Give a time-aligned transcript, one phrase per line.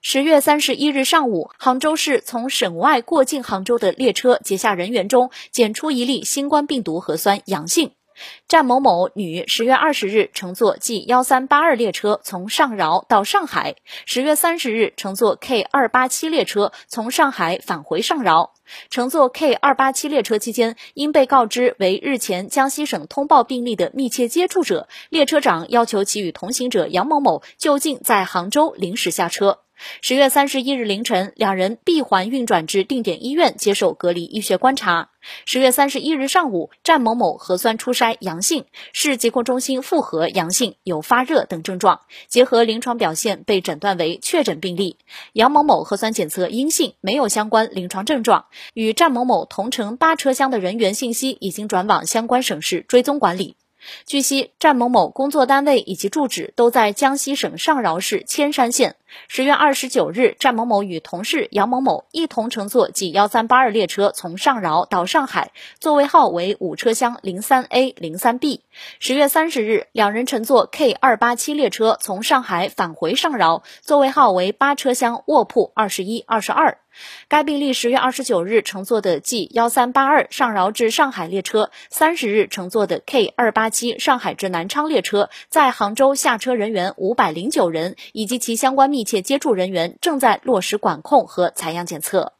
[0.00, 7.90] 十月三十一日上午，杭州市从省外过境杭州的列车接下人员中检出一例新冠病毒核酸阳性。
[8.48, 13.74] 战某某，女，十月二十日乘坐 G 幺三八二列车从上饶到上海，
[14.06, 18.54] 十月三十日乘坐 K 二八七列车从上海返回上饶。
[18.88, 29.58] 乘坐 K 二八七列车期间，因被告知为日前江西省通报病例的密切接触者，列车长要求其与同行者杨某某就近在杭州临时下车。
[30.00, 35.10] 十月三十一日凌晨，两人闭环运转至定点医院接受隔离医学观察。
[35.44, 44.96] 十月三十一日上午，战某某核酸初筛阳性，市疾控中心复核阳性，有发热等症状，结合临床表现被诊断为确诊病例。
[45.32, 53.56] 杨某某核酸检测阴性，没有相关临床症状，与战某某同乘八车厢的人员信息已经转往相关省市追踪管理。
[54.04, 58.96] 据悉，战某某工作单位以及住址都在江西省上饶市铅山县。
[59.28, 68.62] 十月二十九日，战某某与同事杨某某一同乘坐 G 幺三八二列车从上饶到上海，座位号为五车厢零三 A 零三 B。
[68.98, 76.78] 十月三十日，两人乘坐 K 二八七列车从上海返回上饶，座位号为八车厢卧铺二十一、二十二。
[77.28, 92.35] 该病例十月二十九日乘坐的 G 幺三八二上饶至上海列车，三十日乘坐的 K 二八七上海至南昌列车，在杭州下车人员五百零九人，以及其相关密切接触人员正在落实管控和采样检测。